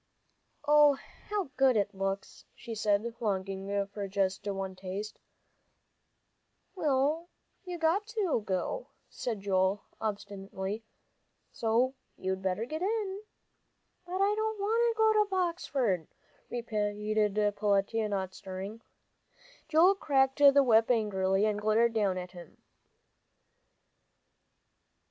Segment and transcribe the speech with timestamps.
[0.67, 5.19] "Oh, how good it looks!" she said, longing for just one taste.
[6.73, 7.29] "Well,
[7.65, 10.83] you've got to go," said Joel, obstinately,
[11.51, 12.41] "so get
[12.81, 13.21] in."
[14.07, 16.07] "I don't want to go to Boxford,"
[16.49, 18.81] repeated Peletiah, not stirring.
[19.69, 22.57] Joel cracked the whip angrily, and glared down at him.